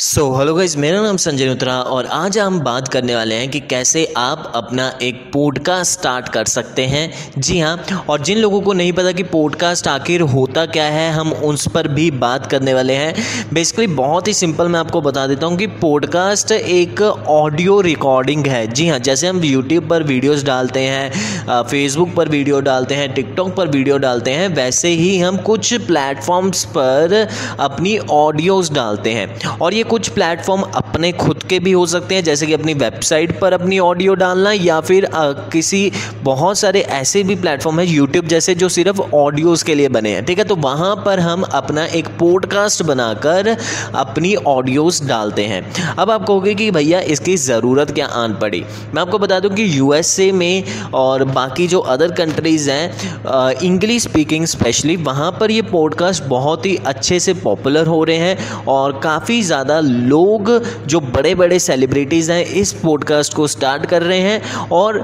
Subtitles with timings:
[0.00, 3.60] So hello guys मेरा नाम संजय उत्रा और आज हम बात करने वाले हैं कि
[3.60, 8.72] कैसे आप अपना एक पॉडकास्ट स्टार्ट कर सकते हैं। जी हाँ और जिन लोगों को
[8.72, 12.94] नहीं पता कि पॉडकास्ट आखिर होता क्या है, हम उस पर भी बात करने वाले
[12.94, 13.14] हैं।
[13.54, 18.66] बेसिकली बहुत ही सिंपल मैं आपको बता देता हूँ कि पॉडकास्ट एक ऑडियो रिकॉर्डिंग है।
[18.66, 23.54] जी हाँ जैसे हम यूट्यूब पर वीडियोज़ डालते हैं फेसबुक पर वीडियो डालते हैं टिकटॉक
[23.56, 27.28] पर वीडियो डालते हैं, वैसे ही हम कुछ प्लेटफॉर्म्स पर
[27.60, 32.22] अपनी ऑडियोज़ डालते हैं। और ये कुछ प्लेटफॉर्म अपने खुद के भी हो सकते हैं,
[32.24, 35.08] जैसे कि अपनी वेबसाइट पर अपनी ऑडियो डालना या फिर
[35.52, 35.90] किसी
[36.22, 40.24] बहुत सारे ऐसे भी प्लेटफॉर्म है यूट्यूब जैसे जो सिर्फ़ ऑडियोज़ के लिए बने हैं,
[40.24, 40.44] ठीक है?
[40.44, 43.56] तो वहाँ पर हम अपना एक पॉडकास्ट बनाकर
[43.94, 45.62] अपनी ऑडियोज़ डालते हैं।
[45.94, 48.64] अब आप कहोगे कि भैया इसकी ज़रूरत क्या आन पड़ी?
[48.94, 54.44] मैं आपको बता दूँ कि यूएसए में और बाकी जो अदर कंट्रीज़ हैं इंग्लिश स्पीकिंग
[54.46, 59.40] स्पेशली वहाँ पर ये पॉडकास्ट बहुत ही अच्छे से पॉपुलर हो रहे हैं और काफ़ी
[59.42, 60.50] ज़्यादा लोग
[60.86, 64.98] जो बड़े बड़े सेलिब्रिटीज़ हैं इस पॉडकास्ट को स्टार्ट कर रहे हैं और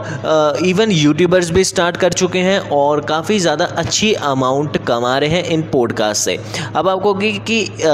[0.67, 5.45] इवन यूट्यूबर्स भी स्टार्ट कर चुके हैं और काफ़ी ज़्यादा अच्छी अमाउंट कमा रहे हैं
[5.45, 6.39] इन पॉडकास्ट से।
[6.77, 7.91] अब आपको कि, कि आ,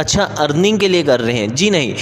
[0.00, 1.94] अच्छा अर्निंग के लिए कर रहे हैं। जी नहीं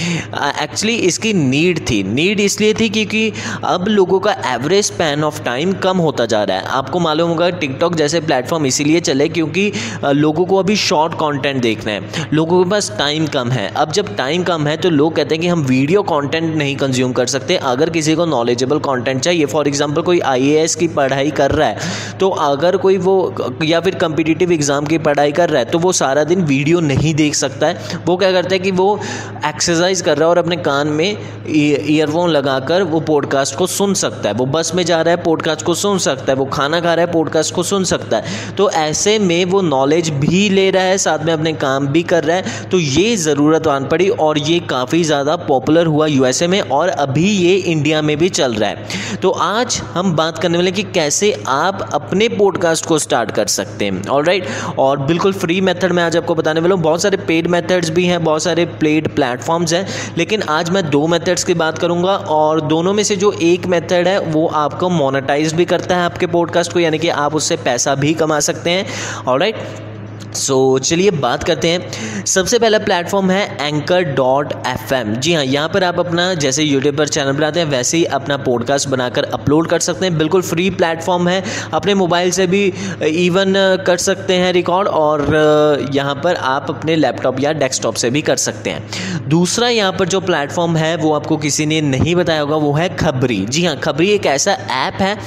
[0.63, 3.31] एक्चुअली इसकी नीड थी। नीड इसलिए थी क्योंकि
[3.63, 7.49] अब लोगों का एवरेज स्पैन ऑफ़ टाइम कम होता जा रहा है। आपको मालूम होगा
[7.49, 9.71] टिकटॉक जैसे प्लेटफॉर्म इसीलिए चले क्योंकि
[10.05, 14.14] लोगों को अभी शॉर्ट कंटेंट देखना है। लोगों के पास टाइम कम है। अब जब
[14.17, 17.55] टाइम कम है तो लोग कहते हैं कि हम वीडियो कंटेंट नहीं कंज्यूम कर सकते।
[17.65, 22.17] अगर किसी को नॉलेजेबल कंटेंट चाहिए फॉर एग्जांपल कोई आईएएस की पढ़ाई कर रहा है
[22.19, 23.15] तो अगर कोई वो,
[23.63, 27.13] या फिर कंपिटिटिव एग्ज़ाम की पढ़ाई कर रहा है तो वो सारा दिन वीडियो नहीं
[27.15, 28.99] देख सकता है। वो क्या करता है कि वो
[29.45, 34.29] एक्सरसाइज कर रहा है और अपने कान में ईयरफोन लगाकर वो पॉडकास्ट को सुन सकता
[34.29, 36.93] है। वो बस में जा रहा है पॉडकास्ट को सुन सकता है। वो खाना खा
[36.93, 40.83] रहा है पॉडकास्ट को सुन सकता है। तो ऐसे में वो नॉलेज भी ले रहा
[40.83, 44.37] है, साथ में अपने काम भी कर रहा है। तो ये ज़रूरत आन पड़ी और
[44.39, 48.69] ये काफ़ी ज़्यादा पॉपुलर हुआ यूएसए में और अभी ये इंडिया में भी चल रहा
[48.69, 53.47] है। तो आज हम बात करने वाले कि कैसे आप अपने पॉडकास्ट को स्टार्ट कर
[53.47, 54.47] सकते हैं। ऑल राइट
[54.79, 58.05] और बिल्कुल फ्री मेथड मैं आज आपको बताने वाला हूँ। बहुत सारे पेड मेथड्स भी
[58.05, 62.61] हैं, बहुत सारे पेड प्लेटफॉर्म्स हैं, लेकिन आज मैं दो मेथड्स की बात करूँगा और
[62.61, 66.73] दोनों में से जो एक मेथड है, वो आपको मोनेटाइज भी करता है आपके पॉडकास्ट
[66.73, 69.94] को, यानी कि आप उससे पैसा भी कमा सकते हैं। ऑल राइट
[70.35, 75.33] सो so, चलिए बात करते हैं। सबसे पहला प्लेटफॉर्म है एंकर डॉट एफ़ एम जी
[75.33, 78.89] हाँ यहाँ पर आप अपना जैसे यूट्यूब पर चैनल बनाते हैं वैसे ही अपना पॉडकास्ट
[78.89, 82.63] बनाकर अपलोड कर सकते हैं। बिल्कुल फ्री प्लेटफॉर्म है। अपने मोबाइल से भी
[83.03, 83.53] इवन
[83.87, 88.35] कर सकते हैं रिकॉर्ड और यहाँ पर आप अपने लैपटॉप या डेस्कटॉप से भी कर
[88.37, 92.55] सकते हैं। दूसरा यहाँ पर जो प्लेटफॉर्म है वो आपको किसी ने नहीं बताया होगा
[92.57, 95.17] वो है खबरी जी हाँ खबरी एक ऐसा ऐप है।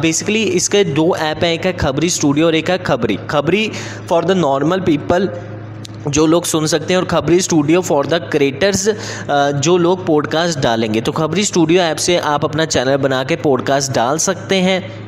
[0.00, 3.70] बेसिकली इसके दो ऐप हैं एक है खबरी स्टूडियो और एक है खबरी खबरी
[4.08, 5.28] फॉर द नॉर्मल पीपल
[6.08, 8.88] जो लोग सुन सकते हैं और खबरी स्टूडियो फॉर द क्रिएटर्स
[9.60, 13.92] जो लोग पॉडकास्ट डालेंगे। तो खबरी स्टूडियो ऐप से आप अपना चैनल बना के पॉडकास्ट
[13.92, 15.05] डाल सकते हैं।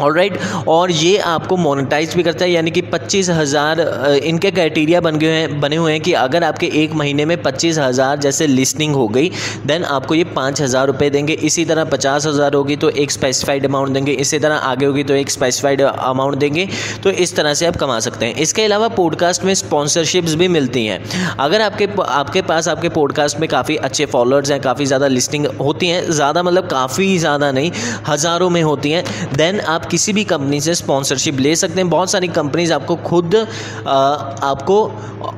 [0.00, 0.38] All right?
[0.68, 3.80] और ये आपको मोनेटाइज भी करता है, यानी कि पच्चीस हज़ार
[4.24, 7.78] इनके क्राइटेरिया बन गए हैं, बने हुए हैं कि अगर आपके एक महीने में पच्चीस
[7.78, 9.30] हज़ार जैसे लिस्टिंग हो गई
[9.66, 13.64] देन आपको ये पाँच हज़ार रुपये देंगे। इसी तरह पचास हज़ार होगी तो एक स्पेसिफाइड
[13.66, 16.68] अमाउंट देंगे, इसी तरह आगे होगी तो एक स्पेसिफाइड अमाउंट देंगे।
[17.02, 20.84] तो इस तरह से आप कमा सकते हैं। इसके अलावा पॉडकास्ट में स्पॉन्सरशिप्स भी मिलती
[20.86, 21.00] हैं।
[21.38, 25.88] अगर आपके आपके पास, आपके पॉडकास्ट में काफ़ी अच्छे फॉलोअर्स हैं, काफ़ी ज़्यादा लिस्टिंग होती
[25.88, 27.70] हैं, ज़्यादा मतलब काफ़ी ज़्यादा नहीं,
[28.08, 32.10] हज़ारों में होती हैं देन आप किसी भी कंपनी से स्पॉन्सरशिप ले सकते हैं। बहुत
[32.10, 33.94] सारी कंपनीज़ आपको खुद आ,
[34.44, 34.80] आपको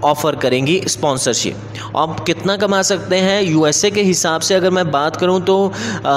[0.05, 3.43] ऑफ़र करेंगी स्पॉन्सरशिप आप कितना कमा सकते हैं?
[3.43, 6.12] यूएसए के हिसाब से अगर मैं बात करूँ तो आ,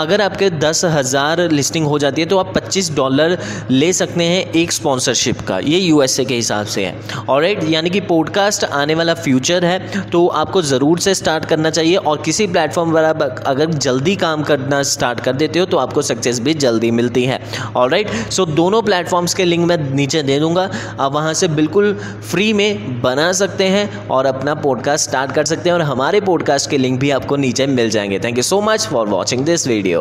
[0.00, 3.36] अगर आपके दस हज़ार लिस्टिंग हो जाती है तो आप पच्चीस डॉलर
[3.70, 8.00] ले सकते हैं एक स्पॉन्सरशिप का। ये यूएसए के हिसाब से है। और यानी कि
[8.02, 12.92] पॉडकास्ट आने वाला फ्यूचर है तो आपको ज़रूर से स्टार्ट करना चाहिए। और किसी प्लेटफॉर्म
[12.92, 16.90] पर आप अगर जल्दी काम करना स्टार्ट कर देते हो तो आपको सक्सेस भी जल्दी
[16.92, 17.40] मिलती है।
[17.76, 21.94] ऑल राइट सो दोनों प्लेटफॉर्म्स के लिंक मैं नीचे दे दूँगा। आप वहाँ से बिल्कुल
[22.30, 26.70] फ्री में बना सकते हैं और अपना पॉडकास्ट स्टार्ट कर सकते हैं और हमारे पॉडकास्ट
[26.70, 29.98] के लिंक भी आपको नीचे मिल जाएँगे। Thank you so much for watching this video